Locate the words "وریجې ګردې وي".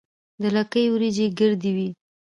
0.93-1.89